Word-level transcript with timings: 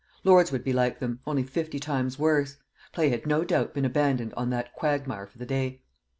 Lord's 0.23 0.51
would 0.51 0.63
be 0.63 0.73
like 0.73 0.97
them, 0.97 1.19
only 1.27 1.43
fifty 1.43 1.79
times 1.79 2.17
worse; 2.17 2.57
play 2.91 3.09
had 3.09 3.27
no 3.27 3.43
doubt 3.43 3.75
been 3.75 3.85
abandoned 3.85 4.33
on 4.33 4.49
that 4.49 4.73
quagmire 4.73 5.27
for 5.27 5.37
the 5.37 5.45
day. 5.45 5.83